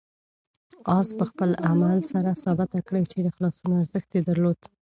آس 0.97 1.09
په 1.17 1.25
خپل 1.29 1.49
عمل 1.69 1.97
سره 2.11 2.39
ثابته 2.43 2.79
کړه 2.87 3.01
چې 3.11 3.17
د 3.21 3.27
خلاصون 3.35 3.69
ارزښت 3.81 4.09
یې 4.15 4.21
درلود. 4.29 4.59